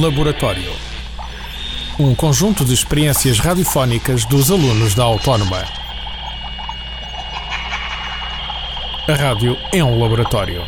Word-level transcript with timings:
Laboratório. 0.00 0.72
Um 1.98 2.14
conjunto 2.16 2.64
de 2.64 2.74
experiências 2.74 3.38
radiofónicas 3.38 4.24
dos 4.24 4.50
alunos 4.50 4.92
da 4.94 5.04
Autónoma. 5.04 5.62
A 9.08 9.14
rádio 9.14 9.56
é 9.72 9.84
um 9.84 10.00
laboratório. 10.00 10.62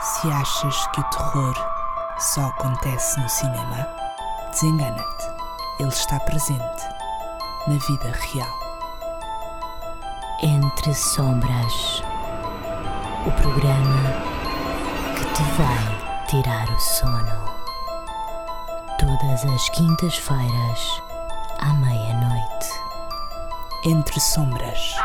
Se 0.00 0.28
achas 0.28 0.86
que 0.88 1.00
o 1.00 1.04
terror 1.04 1.54
só 2.18 2.42
acontece 2.42 3.18
no 3.20 3.28
cinema, 3.28 3.88
desengana-te. 4.50 5.26
Ele 5.80 5.88
está 5.88 6.20
presente 6.20 6.84
na 7.66 7.78
vida 7.78 8.12
real. 8.32 8.62
Entre 10.42 10.92
Sombras 10.94 12.02
o 13.26 13.30
programa 13.30 14.02
que 15.14 15.24
te 15.32 15.42
vai 15.56 15.78
tirar 16.26 16.68
o 16.68 16.78
sono. 16.80 17.52
Todas 18.98 19.44
as 19.44 19.68
quintas-feiras, 19.70 21.00
à 21.60 21.72
meia-noite. 21.74 22.82
Entre 23.84 24.18
Sombras. 24.20 24.96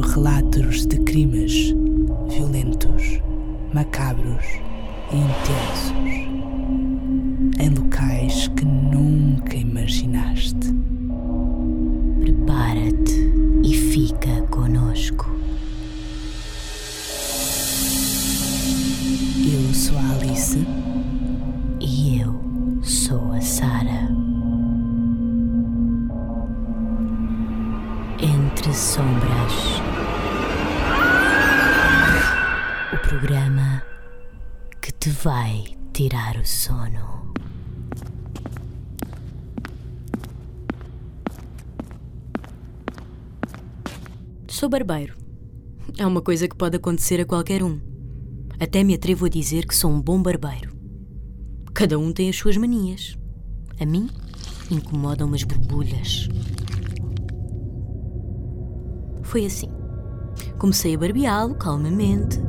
Relatos 0.00 0.86
de 0.86 0.96
crimes 0.98 1.74
violentos, 2.28 3.20
macabros 3.74 4.44
e 5.12 5.16
intensos 5.16 6.32
em 7.60 7.68
locais 7.68 8.48
que 8.48 8.64
nunca 8.64 9.54
imaginaste. 9.54 10.74
Prepara-te 12.20 13.32
e 13.62 13.74
fica 13.74 14.42
conosco. 14.50 15.30
Eu 19.44 19.74
sou 19.74 19.98
a 19.98 20.10
Alice 20.12 20.66
vai 35.22 35.62
tirar 35.92 36.36
o 36.36 36.44
sono. 36.44 37.32
Sou 44.48 44.68
barbeiro. 44.68 45.14
É 45.96 46.04
uma 46.04 46.20
coisa 46.20 46.48
que 46.48 46.56
pode 46.56 46.76
acontecer 46.76 47.20
a 47.20 47.24
qualquer 47.24 47.62
um. 47.62 47.80
Até 48.58 48.82
me 48.82 48.94
atrevo 48.94 49.26
a 49.26 49.28
dizer 49.28 49.64
que 49.64 49.76
sou 49.76 49.92
um 49.92 50.02
bom 50.02 50.20
barbeiro. 50.20 50.76
Cada 51.72 51.96
um 52.00 52.12
tem 52.12 52.28
as 52.28 52.34
suas 52.34 52.56
manias. 52.56 53.16
A 53.80 53.86
mim 53.86 54.10
incomodam 54.72 55.32
as 55.32 55.44
borbulhas. 55.44 56.28
Foi 59.22 59.46
assim. 59.46 59.68
Comecei 60.58 60.96
a 60.96 60.98
barbeá-lo 60.98 61.54
calmamente, 61.54 62.40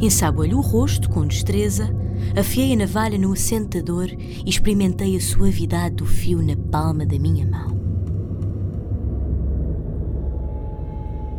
ensaboei-lhe 0.00 0.54
o 0.54 0.60
rosto 0.60 1.10
com 1.10 1.26
destreza, 1.26 1.94
afiei 2.38 2.72
a 2.72 2.76
navalha 2.76 3.18
no 3.18 3.32
assentador 3.32 4.08
e 4.10 4.48
experimentei 4.48 5.16
a 5.16 5.20
suavidade 5.20 5.96
do 5.96 6.06
fio 6.06 6.42
na 6.42 6.56
palma 6.70 7.04
da 7.04 7.18
minha 7.18 7.46
mão. 7.46 7.82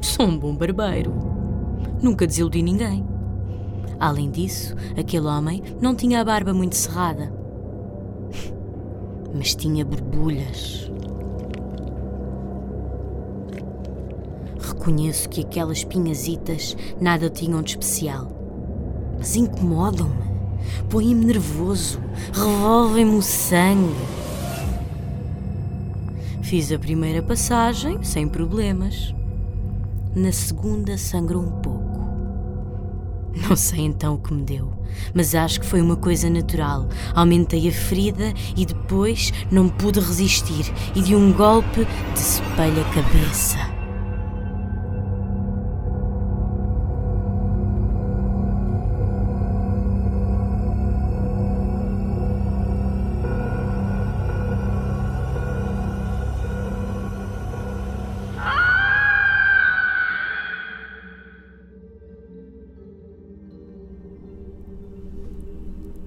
Sou 0.02 0.28
um 0.28 0.38
bom 0.38 0.56
barbeiro. 0.56 1.14
Nunca 2.02 2.28
desiludi 2.28 2.62
ninguém. 2.62 3.06
Além 4.00 4.30
disso, 4.30 4.76
aquele 4.98 5.28
homem 5.28 5.64
não 5.82 5.96
tinha 5.96 6.20
a 6.20 6.26
barba 6.26 6.54
muito 6.54 6.76
cerrada. 6.76 7.34
Mas 9.34 9.56
tinha 9.56 9.86
borbulhas. 9.86 10.92
Reconheço 14.60 15.30
que 15.30 15.42
aquelas 15.42 15.84
pinhazitas 15.84 16.76
nada 17.00 17.30
tinham 17.30 17.62
de 17.62 17.72
especial. 17.72 18.28
Mas 19.18 19.36
incomodam-me. 19.36 20.33
Põem-me 20.90 21.26
nervoso. 21.26 22.00
Revolvem-me 22.34 23.16
o 23.16 23.22
sangue. 23.22 23.96
Fiz 26.42 26.72
a 26.72 26.78
primeira 26.78 27.22
passagem 27.22 28.04
sem 28.04 28.28
problemas. 28.28 29.14
Na 30.16 30.32
segunda 30.32 30.98
sangrou 30.98 31.42
um 31.42 31.52
pouco. 31.62 31.84
Não 33.50 33.56
sei 33.56 33.82
então 33.82 34.14
o 34.14 34.18
que 34.20 34.32
me 34.32 34.44
deu, 34.44 34.72
mas 35.14 35.34
acho 35.34 35.60
que 35.60 35.66
foi 35.66 35.82
uma 35.82 35.96
coisa 35.96 36.30
natural. 36.30 36.88
Aumentei 37.16 37.68
a 37.68 37.72
ferida 37.72 38.32
e 38.56 38.66
depois 38.66 39.34
não 39.52 39.68
pude 39.68 40.00
resistir 40.00 40.72
e 40.96 41.02
de 41.02 41.16
um 41.16 41.34
golpe 41.34 41.88
decepei-lhe 42.14 42.80
a 42.80 42.94
cabeça. 42.94 43.73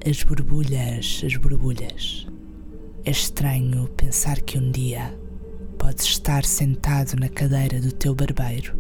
As 0.09 0.23
borbulhas, 0.23 1.21
as 1.27 1.37
borbulhas. 1.37 2.29
É 3.05 3.11
estranho 3.11 3.89
pensar 3.97 4.41
que 4.41 4.57
um 4.57 4.71
dia 4.71 5.13
podes 5.77 6.05
estar 6.05 6.45
sentado 6.45 7.19
na 7.19 7.29
cadeira 7.29 7.81
do 7.81 7.91
teu 7.91 8.15
barbeiro 8.15 8.79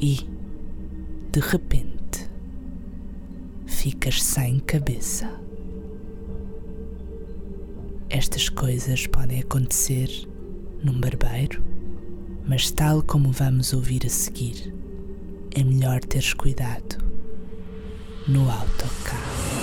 e, 0.00 0.20
de 1.32 1.40
repente, 1.40 2.30
ficas 3.66 4.22
sem 4.22 4.60
cabeça. 4.60 5.28
Estas 8.08 8.48
coisas 8.48 9.08
podem 9.08 9.40
acontecer 9.40 10.08
num 10.84 11.00
barbeiro, 11.00 11.64
mas, 12.46 12.70
tal 12.70 13.02
como 13.02 13.32
vamos 13.32 13.72
ouvir 13.72 14.06
a 14.06 14.08
seguir, 14.08 14.72
é 15.52 15.64
melhor 15.64 15.98
teres 15.98 16.32
cuidado 16.32 17.02
no 18.28 18.48
autocarro. 18.48 19.53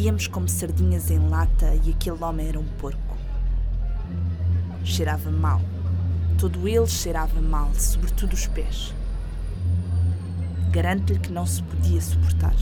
Íamos 0.00 0.26
como 0.26 0.48
sardinhas 0.48 1.10
em 1.10 1.18
lata 1.28 1.74
e 1.84 1.90
aquele 1.90 2.24
homem 2.24 2.48
era 2.48 2.58
um 2.58 2.64
porco. 2.78 3.18
Cheirava 4.82 5.30
mal. 5.30 5.60
Todo 6.38 6.66
ele 6.66 6.86
cheirava 6.86 7.38
mal, 7.38 7.70
sobretudo 7.74 8.32
os 8.32 8.46
pés. 8.46 8.94
Garanto-lhe 10.70 11.18
que 11.18 11.30
não 11.30 11.44
se 11.44 11.62
podia 11.62 12.00
suportar. 12.00 12.56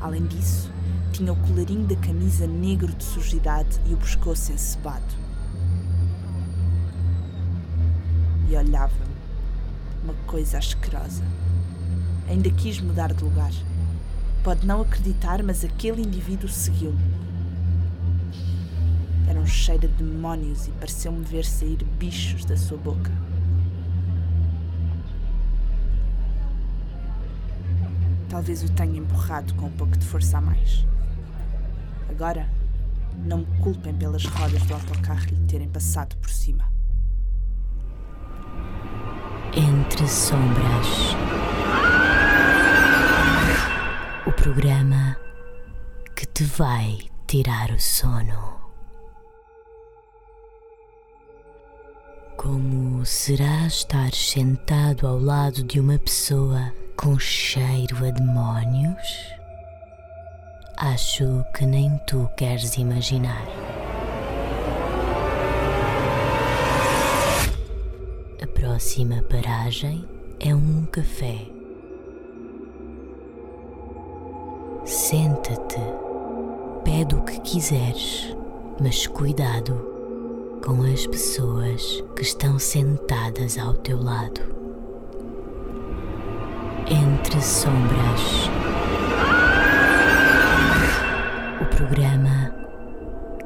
Além 0.00 0.26
disso, 0.26 0.70
tinha 1.12 1.32
o 1.32 1.36
colarinho 1.36 1.88
da 1.88 1.96
camisa 1.96 2.46
negro 2.46 2.94
de 2.94 3.02
sujidade 3.02 3.80
e 3.86 3.94
o 3.94 3.96
pescoço 3.96 4.52
encebado. 4.52 5.24
e 8.48 8.56
olhava-me. 8.56 9.16
Uma 10.04 10.14
coisa 10.28 10.58
asquerosa. 10.58 11.24
Ainda 12.28 12.48
quis 12.50 12.80
mudar 12.80 13.12
de 13.12 13.24
lugar. 13.24 13.50
Pode 14.44 14.66
não 14.66 14.82
acreditar, 14.82 15.42
mas 15.42 15.64
aquele 15.64 16.02
indivíduo 16.02 16.50
seguiu-me. 16.50 17.00
Era 19.26 19.40
um 19.40 19.46
cheiro 19.46 19.88
de 19.88 20.04
demónios 20.04 20.68
e 20.68 20.70
pareceu-me 20.72 21.24
ver 21.24 21.46
sair 21.46 21.82
bichos 21.98 22.44
da 22.44 22.54
sua 22.54 22.76
boca. 22.76 23.10
Talvez 28.28 28.62
o 28.62 28.68
tenha 28.68 28.98
empurrado 28.98 29.54
com 29.54 29.66
um 29.66 29.70
pouco 29.70 29.96
de 29.96 30.04
força 30.04 30.36
a 30.36 30.40
mais. 30.42 30.84
Agora, 32.10 32.46
não 33.24 33.38
me 33.38 33.46
culpem 33.62 33.94
pelas 33.94 34.26
rodas 34.26 34.62
do 34.64 34.74
autocarro 34.74 35.24
lhe 35.24 35.46
terem 35.46 35.68
passado 35.70 36.16
por 36.16 36.28
cima. 36.28 36.64
Entre 39.56 40.06
Sombras. 40.06 41.14
O 44.26 44.32
programa 44.44 45.16
que 46.14 46.26
te 46.26 46.44
vai 46.44 46.98
tirar 47.26 47.70
o 47.70 47.80
sono. 47.80 48.60
Como 52.36 53.06
será 53.06 53.66
estar 53.66 54.12
sentado 54.12 55.06
ao 55.06 55.18
lado 55.18 55.64
de 55.64 55.80
uma 55.80 55.98
pessoa 55.98 56.74
com 56.94 57.18
cheiro 57.18 58.06
a 58.06 58.10
demónios? 58.10 59.32
Acho 60.76 61.42
que 61.56 61.64
nem 61.64 61.98
tu 62.06 62.28
queres 62.36 62.76
imaginar. 62.76 63.46
A 68.42 68.46
próxima 68.48 69.22
paragem 69.22 70.06
é 70.38 70.54
um 70.54 70.84
café. 70.84 71.53
Senta-te, 75.06 75.82
pede 76.82 77.14
o 77.14 77.20
que 77.20 77.38
quiseres, 77.40 78.34
mas 78.80 79.06
cuidado 79.06 79.74
com 80.64 80.82
as 80.82 81.06
pessoas 81.06 82.02
que 82.16 82.22
estão 82.22 82.58
sentadas 82.58 83.58
ao 83.58 83.74
teu 83.74 84.02
lado. 84.02 84.40
Entre 86.88 87.38
Sombras. 87.42 88.48
O 91.60 91.66
programa 91.76 92.54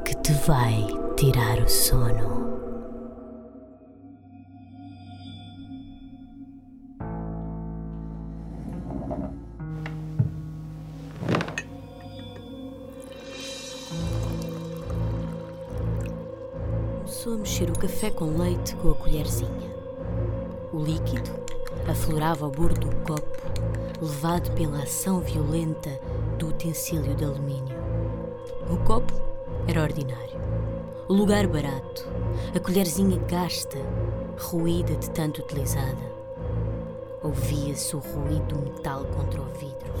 que 0.05 0.15
te 0.15 0.31
vai 0.47 0.87
tirar 1.17 1.57
o 1.57 1.67
sono. 1.67 2.68
Café 17.79 18.11
com 18.11 18.37
leite 18.37 18.75
com 18.75 18.91
a 18.91 18.95
colherzinha. 18.95 19.73
O 20.73 20.79
líquido 20.79 21.31
aflorava 21.89 22.45
ao 22.45 22.51
bordo 22.51 22.89
do 22.89 22.95
copo, 22.97 23.37
levado 24.01 24.51
pela 24.51 24.83
ação 24.83 25.21
violenta 25.21 25.89
do 26.37 26.49
utensílio 26.49 27.15
de 27.15 27.23
alumínio. 27.23 27.77
O 28.69 28.75
copo 28.83 29.13
era 29.65 29.81
ordinário. 29.81 30.37
O 31.07 31.13
lugar 31.13 31.47
barato. 31.47 32.05
A 32.53 32.59
colherzinha 32.59 33.17
gasta, 33.29 33.77
ruída 34.37 34.93
de 34.95 35.09
tanto 35.11 35.41
utilizada. 35.41 36.09
Ouvia-se 37.23 37.95
o 37.95 37.99
ruído 37.99 38.55
do 38.55 38.61
metal 38.61 39.05
contra 39.05 39.41
o 39.41 39.45
vidro. 39.45 39.93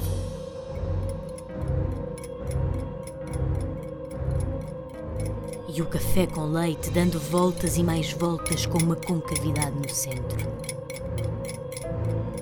E 5.79 5.81
o 5.81 5.85
café 5.85 6.27
com 6.27 6.43
leite 6.43 6.89
dando 6.89 7.17
voltas 7.17 7.77
e 7.77 7.83
mais 7.83 8.11
voltas 8.11 8.65
com 8.65 8.79
uma 8.79 8.97
concavidade 8.97 9.77
no 9.77 9.89
centro. 9.89 10.45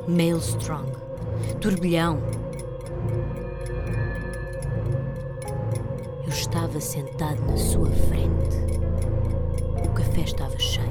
Maelstrom, 0.08 0.88
turbilhão. 1.62 2.18
Eu 6.24 6.30
estava 6.30 6.82
sentado 6.82 7.40
na 7.46 7.58
sua 7.58 7.92
frente. 7.92 8.58
O 9.86 9.94
café 9.94 10.22
estava 10.22 10.58
cheio. 10.58 10.88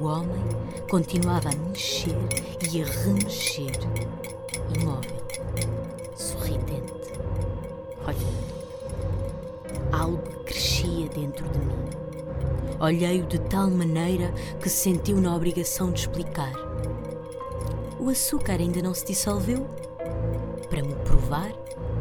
O 0.00 0.04
homem 0.06 0.42
continuava 0.88 1.50
a 1.50 1.68
mexer 1.68 2.16
e 2.72 2.80
a 2.80 2.86
remexer, 2.86 3.78
imóvel, 4.74 5.19
dentro 11.20 11.46
de 11.50 11.58
mim. 11.58 12.00
Olhei-o 12.80 13.26
de 13.26 13.38
tal 13.38 13.70
maneira 13.70 14.32
que 14.60 14.68
se 14.70 14.76
sentiu 14.76 15.20
na 15.20 15.36
obrigação 15.36 15.92
de 15.92 16.00
explicar. 16.00 16.52
O 17.98 18.08
açúcar 18.08 18.54
ainda 18.54 18.80
não 18.80 18.94
se 18.94 19.04
dissolveu? 19.04 19.66
Para 20.70 20.82
me 20.82 20.94
provar, 21.04 21.52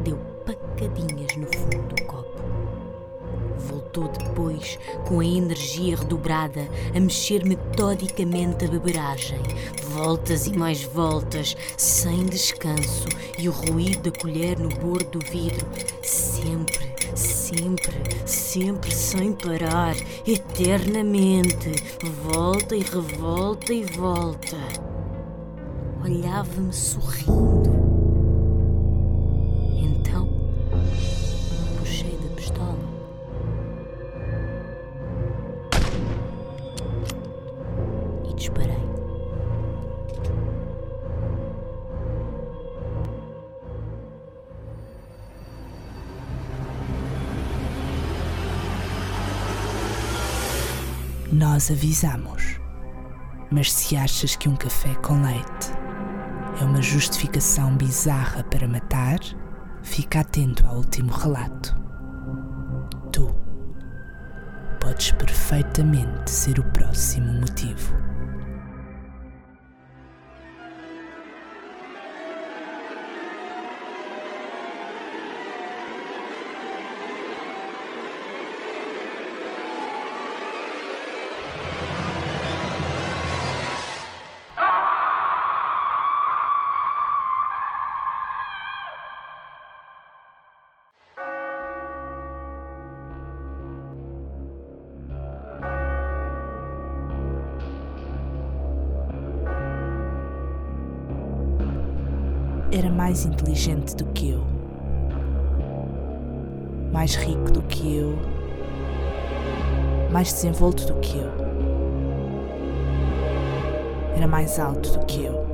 deu 0.04 0.16
pacadinhas 0.46 1.36
no 1.36 1.48
fundo 1.48 1.96
do 1.96 2.04
copo. 2.06 2.30
Voltou 3.58 4.08
depois, 4.08 4.80
com 5.06 5.20
a 5.20 5.26
energia 5.26 5.98
redobrada, 5.98 6.70
a 6.96 7.00
mexer 7.00 7.44
metodicamente 7.44 8.64
a 8.64 8.70
beberagem. 8.70 9.40
Voltas 9.90 10.48
e 10.48 10.54
mais 10.58 10.82
voltas, 10.84 11.58
sem 11.76 12.26
descanso, 12.26 13.10
e 13.38 13.50
o 13.50 13.52
ruído 13.52 14.10
da 14.10 14.18
colher 14.18 14.58
no 14.58 14.70
bordo 14.70 15.20
do 15.20 15.26
vidro. 15.30 15.68
Sempre, 16.02 16.90
sempre, 17.16 17.94
sempre 18.26 18.92
sem 18.92 19.34
parar, 19.34 19.96
eternamente. 20.26 21.72
Volta 22.24 22.76
e 22.76 22.80
revolta 22.80 23.74
e 23.74 23.84
volta. 23.86 24.58
Olhava-me 26.04 26.74
sorrindo. 26.74 27.89
Nós 51.32 51.70
avisamos. 51.70 52.60
Mas 53.52 53.72
se 53.72 53.96
achas 53.96 54.36
que 54.36 54.50
um 54.50 54.56
café 54.56 54.96
com 54.96 55.22
leite 55.22 55.72
é 56.60 56.64
uma 56.64 56.82
justificação 56.82 57.78
bizarra 57.78 58.44
para 58.44 58.68
matar, 58.68 59.20
fica 59.84 60.22
atento 60.22 60.66
ao 60.66 60.78
último 60.78 61.12
relato. 61.12 61.76
Tu 63.12 63.28
podes 64.80 65.12
perfeitamente 65.12 66.32
ser 66.32 66.60
o 66.60 66.64
próximo 66.72 67.32
motivo. 67.34 67.94
Era 102.80 102.90
mais 102.90 103.26
inteligente 103.26 103.94
do 103.94 104.06
que 104.14 104.30
eu, 104.30 104.42
mais 106.94 107.14
rico 107.14 107.52
do 107.52 107.62
que 107.64 107.98
eu, 107.98 108.18
mais 110.10 110.32
desenvolto 110.32 110.86
do 110.86 110.94
que 111.02 111.18
eu. 111.18 111.30
Era 114.16 114.26
mais 114.26 114.58
alto 114.58 114.98
do 114.98 115.06
que 115.08 115.26
eu, 115.26 115.46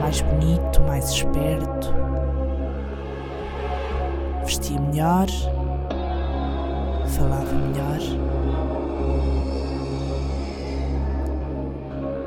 mais 0.00 0.20
bonito, 0.20 0.80
mais 0.82 1.10
esperto. 1.10 1.92
Vestia 4.44 4.80
melhor, 4.80 5.26
falava 7.18 7.52
melhor. 7.52 7.98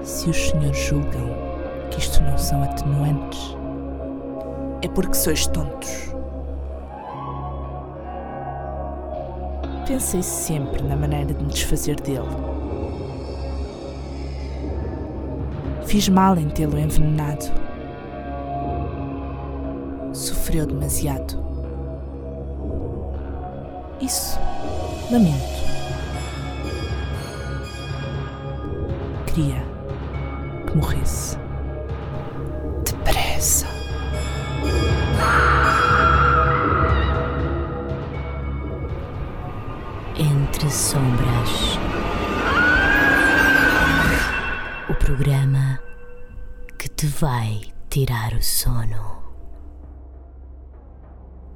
Se 0.03 0.29
os 0.29 0.49
senhores 0.49 0.77
julgam 0.77 1.42
que 1.93 1.99
isto 1.99 2.23
não 2.23 2.37
são 2.37 2.63
atenuantes, 2.63 3.55
é 4.81 4.87
porque 4.87 5.13
sois 5.13 5.45
tontos. 5.47 6.11
Pensei 9.85 10.23
sempre 10.23 10.81
na 10.83 10.95
maneira 10.95 11.33
de 11.33 11.43
me 11.43 11.49
desfazer 11.49 11.99
dele. 12.01 12.27
Fiz 15.85 16.09
mal 16.09 16.35
em 16.37 16.49
tê-lo 16.49 16.79
envenenado. 16.79 17.45
Sofreu 20.13 20.65
demasiado. 20.65 21.43
Isso, 24.01 24.39
lamento. 25.11 25.63
Queria 29.27 29.63
que 30.65 30.77
morresse. 30.77 31.42
Entre 40.15 40.71
Sombras. 40.71 41.77
O 44.89 44.93
programa 44.93 45.77
que 46.79 46.87
te 46.87 47.05
vai 47.05 47.63
tirar 47.89 48.31
o 48.31 48.41
sono. 48.41 49.21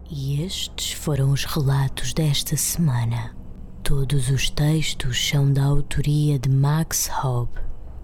E 0.09 0.43
estes 0.43 0.91
foram 0.91 1.31
os 1.31 1.45
relatos 1.45 2.13
desta 2.13 2.57
semana. 2.57 3.33
Todos 3.81 4.29
os 4.29 4.49
textos 4.49 5.29
são 5.29 5.53
da 5.53 5.63
autoria 5.63 6.37
de 6.37 6.49
Max 6.49 7.09
Hobb, 7.23 7.49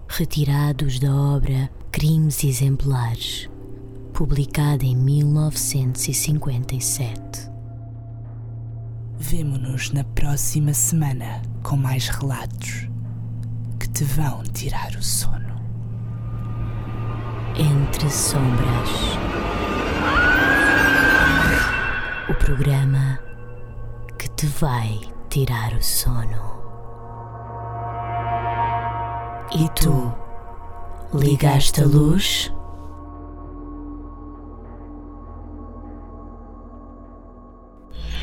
retirados 0.08 0.98
da 0.98 1.14
obra 1.14 1.70
Crimes 1.92 2.42
Exemplares, 2.42 3.50
publicada 4.14 4.84
em 4.84 4.96
1957. 4.96 7.50
Vemo-nos 9.18 9.92
na 9.92 10.04
próxima 10.04 10.72
semana 10.72 11.42
com 11.64 11.76
mais 11.76 12.08
relatos 12.08 12.88
que 13.80 13.88
te 13.88 14.04
vão 14.04 14.44
tirar 14.44 14.94
o 14.94 15.02
sono. 15.02 15.60
Entre 17.56 18.08
Sombras. 18.08 18.90
O 22.28 22.34
programa 22.34 23.18
que 24.16 24.30
te 24.30 24.46
vai 24.46 25.00
tirar 25.28 25.72
o 25.72 25.82
sono. 25.82 26.54
E 29.52 29.68
tu, 29.70 30.14
ligaste 31.12 31.82
a 31.82 31.86
luz? 31.86 32.52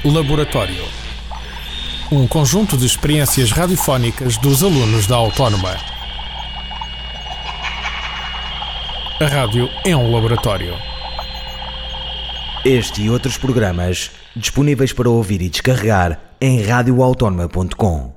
Laboratório. 0.03 0.83
Um 2.11 2.25
conjunto 2.25 2.75
de 2.75 2.87
experiências 2.87 3.51
radiofónicas 3.51 4.35
dos 4.35 4.63
alunos 4.63 5.05
da 5.05 5.15
Autónoma. 5.15 5.77
A 9.19 9.25
rádio 9.27 9.69
é 9.85 9.95
um 9.95 10.11
laboratório. 10.11 10.73
Este 12.65 13.03
e 13.03 13.11
outros 13.11 13.37
programas 13.37 14.09
disponíveis 14.35 14.91
para 14.91 15.07
ouvir 15.07 15.39
e 15.39 15.49
descarregar 15.49 16.19
em 16.41 16.63
radioautónoma.com. 16.63 18.10